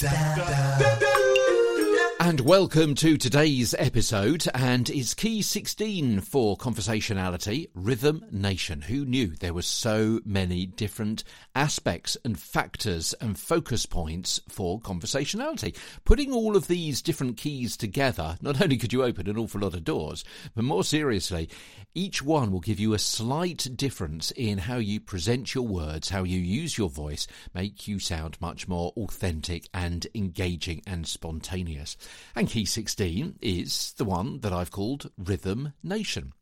da, 0.00 0.10
da. 0.36 0.69
And 2.40 2.48
welcome 2.48 2.94
to 2.94 3.18
today's 3.18 3.74
episode, 3.78 4.46
and 4.54 4.88
it's 4.88 5.12
key 5.12 5.42
16 5.42 6.22
for 6.22 6.56
conversationality, 6.56 7.68
Rhythm 7.74 8.24
Nation. 8.30 8.80
Who 8.80 9.04
knew 9.04 9.36
there 9.36 9.52
were 9.52 9.60
so 9.60 10.20
many 10.24 10.64
different 10.64 11.22
aspects 11.54 12.16
and 12.24 12.40
factors 12.40 13.12
and 13.20 13.38
focus 13.38 13.84
points 13.84 14.40
for 14.48 14.80
conversationality? 14.80 15.76
Putting 16.06 16.32
all 16.32 16.56
of 16.56 16.66
these 16.66 17.02
different 17.02 17.36
keys 17.36 17.76
together, 17.76 18.38
not 18.40 18.62
only 18.62 18.78
could 18.78 18.94
you 18.94 19.04
open 19.04 19.28
an 19.28 19.36
awful 19.36 19.60
lot 19.60 19.74
of 19.74 19.84
doors, 19.84 20.24
but 20.54 20.64
more 20.64 20.82
seriously, 20.82 21.50
each 21.94 22.22
one 22.22 22.52
will 22.52 22.60
give 22.60 22.80
you 22.80 22.94
a 22.94 22.98
slight 22.98 23.68
difference 23.76 24.30
in 24.30 24.58
how 24.58 24.76
you 24.76 24.98
present 24.98 25.54
your 25.54 25.66
words, 25.66 26.08
how 26.08 26.22
you 26.22 26.38
use 26.38 26.78
your 26.78 26.88
voice, 26.88 27.26
make 27.52 27.86
you 27.86 27.98
sound 27.98 28.40
much 28.40 28.66
more 28.66 28.92
authentic 28.96 29.68
and 29.74 30.06
engaging 30.14 30.80
and 30.86 31.06
spontaneous. 31.06 31.98
And 32.34 32.48
key 32.48 32.64
16 32.64 33.38
is 33.40 33.92
the 33.96 34.04
one 34.04 34.40
that 34.40 34.52
I've 34.52 34.70
called 34.70 35.10
Rhythm 35.18 35.72
Nation. 35.82 36.32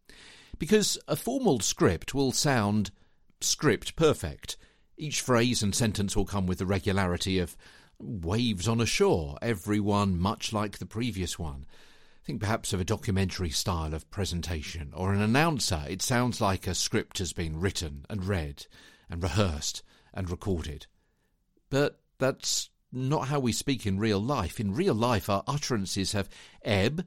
Because 0.58 0.98
a 1.06 1.16
formal 1.16 1.60
script 1.60 2.14
will 2.14 2.32
sound 2.32 2.90
script 3.40 3.96
perfect. 3.96 4.56
Each 4.96 5.20
phrase 5.20 5.62
and 5.62 5.74
sentence 5.74 6.16
will 6.16 6.24
come 6.24 6.46
with 6.46 6.58
the 6.58 6.66
regularity 6.66 7.38
of 7.38 7.56
waves 8.00 8.68
on 8.68 8.80
a 8.80 8.86
shore, 8.86 9.38
every 9.40 9.80
one 9.80 10.18
much 10.18 10.52
like 10.52 10.78
the 10.78 10.86
previous 10.86 11.38
one. 11.38 11.66
Think 12.24 12.40
perhaps 12.40 12.72
of 12.72 12.80
a 12.80 12.84
documentary 12.84 13.50
style 13.50 13.94
of 13.94 14.10
presentation, 14.10 14.92
or 14.94 15.12
an 15.12 15.20
announcer. 15.20 15.84
It 15.88 16.02
sounds 16.02 16.40
like 16.40 16.66
a 16.66 16.74
script 16.74 17.18
has 17.18 17.32
been 17.32 17.58
written 17.58 18.04
and 18.10 18.24
read 18.24 18.66
and 19.08 19.22
rehearsed 19.22 19.82
and 20.12 20.28
recorded. 20.30 20.86
But 21.70 22.00
that's 22.18 22.70
not 22.92 23.28
how 23.28 23.40
we 23.40 23.52
speak 23.52 23.86
in 23.86 23.98
real 23.98 24.20
life. 24.20 24.60
In 24.60 24.74
real 24.74 24.94
life, 24.94 25.28
our 25.28 25.44
utterances 25.46 26.12
have 26.12 26.28
ebb 26.62 27.04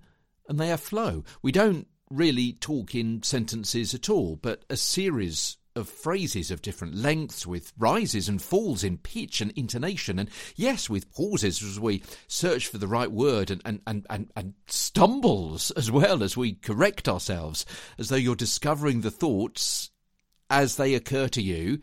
and 0.48 0.60
they 0.60 0.68
have 0.68 0.82
flow. 0.82 1.24
We 1.42 1.52
don't 1.52 1.88
really 2.10 2.54
talk 2.54 2.94
in 2.94 3.24
sentences 3.24 3.94
at 3.94 4.10
all, 4.10 4.36
but 4.36 4.66
a 4.70 4.78
series 4.78 5.58
of 5.76 5.88
phrases 5.88 6.52
of 6.52 6.62
different 6.62 6.96
lengths 6.96 7.48
with 7.48 7.72
rises 7.78 8.28
and 8.28 8.42
falls 8.42 8.84
in 8.84 8.98
pitch 8.98 9.40
and 9.40 9.52
intonation 9.52 10.20
and 10.20 10.30
yes 10.56 10.90
with 10.90 11.10
pauses 11.14 11.64
as 11.64 11.80
we 11.80 12.04
search 12.28 12.68
for 12.68 12.78
the 12.78 12.88
right 12.88 13.12
word 13.12 13.50
and, 13.50 13.62
and, 13.64 13.80
and, 13.88 14.06
and, 14.10 14.32
and 14.36 14.54
stumbles 14.68 15.72
as 15.72 15.90
well 15.90 16.24
as 16.24 16.36
we 16.36 16.54
correct 16.54 17.08
ourselves 17.08 17.66
as 17.98 18.10
though 18.10 18.18
you're 18.18 18.36
discovering 18.36 19.00
the 19.00 19.12
thoughts 19.12 19.92
as 20.50 20.76
they 20.76 20.94
occur 20.94 21.30
to 21.30 21.42
you 21.42 21.80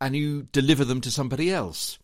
and 0.00 0.16
you 0.16 0.44
deliver 0.44 0.84
them 0.84 1.02
to 1.02 1.10
somebody 1.10 1.50
else 1.50 1.98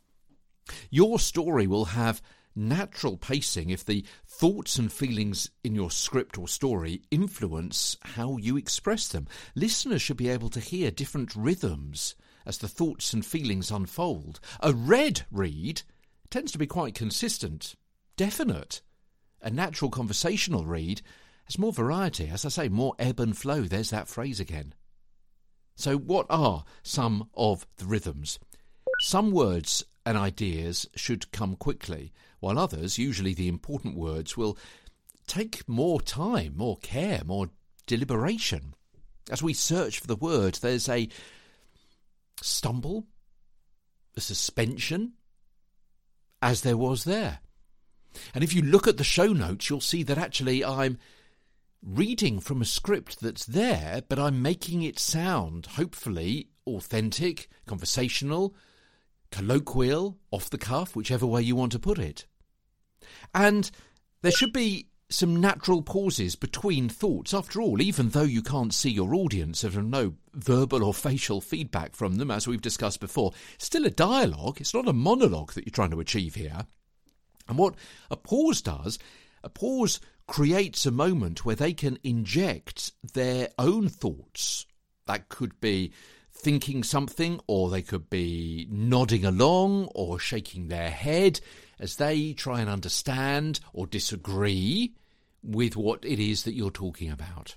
your 0.91 1.19
story 1.19 1.67
will 1.67 1.87
have 1.87 2.23
natural 2.57 3.19
pacing 3.19 3.71
if 3.71 3.85
the 3.85 4.05
thoughts 4.27 4.79
and 4.79 4.91
feelings 4.91 5.51
in 5.63 5.75
your 5.75 5.91
script 5.91 6.39
or 6.39 6.49
story 6.49 7.03
influence 7.11 7.97
how 8.03 8.39
you 8.39 8.57
express 8.57 9.09
them. 9.09 9.27
Listeners 9.55 10.01
should 10.01 10.17
be 10.17 10.31
able 10.31 10.49
to 10.49 10.61
hear 10.61 10.91
different 10.91 11.37
rhythms 11.37 12.15
as 12.47 12.59
the 12.59 12.69
thoughts 12.69 13.13
and 13.13 13.27
feelings 13.27 13.71
unfold. 13.71 14.41
A 14.61 14.73
read 14.73 15.27
read 15.31 15.83
tends 16.31 16.53
to 16.53 16.59
be 16.59 16.67
quite 16.67 16.95
consistent, 16.95 17.75
definite. 18.17 18.81
A 19.43 19.51
natural 19.51 19.91
conversational 19.91 20.65
read 20.65 21.03
has 21.45 21.59
more 21.59 21.73
variety, 21.73 22.29
as 22.29 22.45
I 22.45 22.49
say, 22.49 22.69
more 22.69 22.95
ebb 22.99 23.21
and 23.21 23.37
flow. 23.37 23.63
There's 23.63 23.91
that 23.91 24.09
phrase 24.09 24.41
again. 24.41 24.75
So, 25.77 25.99
what 25.99 26.27
are 26.31 26.65
some 26.83 27.29
of 27.35 27.67
the 27.77 27.85
rhythms? 27.85 28.39
Some 29.03 29.31
words 29.31 29.85
and 30.07 30.17
ideas 30.17 30.89
should 30.95 31.33
come 31.33 31.57
quickly, 31.57 32.13
while 32.39 32.59
others, 32.59 32.97
usually 32.97 33.35
the 33.35 33.49
important 33.49 33.97
words, 33.97 34.37
will 34.37 34.57
take 35.27 35.69
more 35.69 36.01
time, 36.01 36.55
more 36.57 36.77
care, 36.79 37.23
more 37.27 37.51
deliberation. 37.87 38.75
As 39.29 39.43
we 39.43 39.53
search 39.53 39.99
for 39.99 40.07
the 40.07 40.15
word, 40.15 40.55
there's 40.55 40.89
a 40.89 41.09
stumble, 42.41 43.09
a 44.17 44.21
suspension, 44.21 45.15
as 46.41 46.61
there 46.61 46.77
was 46.77 47.03
there. 47.03 47.41
And 48.33 48.45
if 48.45 48.55
you 48.55 48.63
look 48.63 48.87
at 48.87 48.99
the 48.99 49.05
show 49.05 49.33
notes, 49.33 49.69
you'll 49.69 49.81
see 49.81 50.05
that 50.05 50.19
actually 50.19 50.65
I'm 50.65 50.99
reading 51.83 52.39
from 52.39 52.63
a 52.63 52.65
script 52.65 53.21
that's 53.21 53.45
there, 53.45 54.03
but 54.09 54.21
I'm 54.21 54.41
making 54.41 54.83
it 54.83 55.01
sound, 55.01 55.67
hopefully, 55.67 56.51
authentic, 56.65 57.49
conversational, 57.67 58.55
colloquial, 59.31 60.19
off 60.31 60.51
the 60.51 60.59
cuff, 60.59 60.95
whichever 60.97 61.27
way 61.27 61.43
you 61.43 61.57
want 61.57 61.73
to 61.73 61.79
put 61.79 61.99
it. 61.99 62.27
And 63.35 63.71
there 64.23 64.33
should 64.33 64.53
be 64.53 64.89
some 65.09 65.41
natural 65.41 65.83
pauses 65.83 66.35
between 66.35 66.89
thoughts. 66.89 67.33
After 67.33 67.61
all, 67.61 67.81
even 67.81 68.09
though 68.09 68.23
you 68.23 68.43
can't 68.43 68.75
see 68.75 68.91
your 68.91 69.15
audience, 69.15 69.61
there's 69.61 69.77
no 69.77 70.15
verbal 70.35 70.83
or 70.83 70.93
facial 70.93 71.41
feedback 71.41 71.95
from 71.95 72.17
them, 72.17 72.31
as 72.31 72.49
we've 72.49 72.63
discussed 72.63 73.01
before, 73.01 73.33
still 73.59 73.87
a 73.87 73.91
dialogue. 73.91 74.61
It's 74.61 74.75
not 74.75 74.89
a 74.89 74.93
monologue 74.93 75.53
that 75.53 75.65
you're 75.65 75.73
trying 75.73 75.93
to 75.93 76.01
achieve 76.01 76.35
here. 76.35 76.67
And 77.49 77.57
what 77.57 77.75
a 78.11 78.17
pause 78.17 78.61
does, 78.61 78.99
a 79.45 79.49
pause 79.49 80.01
creates 80.27 80.87
a 80.87 80.91
moment 80.91 81.45
where 81.45 81.55
they 81.55 81.73
can 81.73 81.99
inject 82.03 82.93
their 83.15 83.51
own 83.59 83.89
thoughts. 83.89 84.67
That 85.07 85.29
could 85.29 85.61
be 85.61 85.93
thinking 86.37 86.83
something, 86.83 87.41
or 87.47 87.71
they 87.71 87.83
could 87.83 88.11
be 88.11 88.67
nodding 88.71 89.25
along 89.25 89.89
or 89.95 90.19
shaking 90.19 90.69
their 90.69 90.91
head 90.91 91.41
as 91.79 91.97
they 91.97 92.33
try 92.33 92.61
and 92.61 92.71
understand 92.71 93.61
or 93.73 93.87
disagree 93.87 94.95
with 95.43 95.77
what 95.77 96.05
it 96.05 96.19
is 96.19 96.43
that 96.43 96.55
you're 96.55 96.71
talking 96.71 97.11
about. 97.11 97.57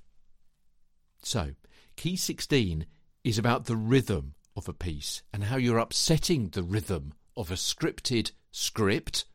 So, 1.22 1.52
key 1.96 2.16
16 2.16 2.86
is 3.24 3.38
about 3.38 3.66
the 3.66 3.76
rhythm 3.76 4.36
of 4.56 4.70
a 4.70 4.74
piece 4.74 5.22
and 5.34 5.46
how 5.46 5.58
you're 5.58 5.78
upsetting 5.78 6.50
the 6.50 6.64
rhythm 6.64 7.14
of 7.36 7.52
a 7.52 7.56
scripted 7.56 8.32
script 8.52 9.26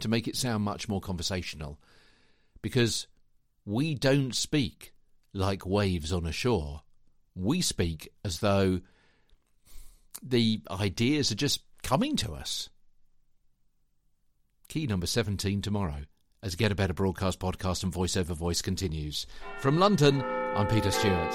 to 0.00 0.08
make 0.08 0.26
it 0.26 0.36
sound 0.36 0.64
much 0.64 0.88
more 0.88 1.00
conversational. 1.00 1.78
Because 2.62 3.06
we 3.64 3.94
don't 3.94 4.34
speak 4.34 4.92
like 5.32 5.66
waves 5.66 6.12
on 6.12 6.26
a 6.26 6.32
shore. 6.32 6.82
We 7.34 7.60
speak 7.60 8.08
as 8.24 8.40
though 8.40 8.80
the 10.22 10.60
ideas 10.70 11.30
are 11.32 11.36
just 11.36 11.62
coming 11.82 12.16
to 12.16 12.32
us. 12.32 12.70
Key 14.68 14.86
number 14.86 15.06
17 15.06 15.62
tomorrow 15.62 16.02
as 16.42 16.56
Get 16.56 16.72
a 16.72 16.74
Better 16.74 16.92
Broadcast 16.92 17.40
podcast 17.40 17.82
and 17.84 17.92
voiceover 17.92 18.34
voice 18.34 18.60
continues. 18.60 19.26
From 19.60 19.78
London, 19.78 20.22
I'm 20.54 20.66
Peter 20.66 20.90
Stewart. 20.90 21.34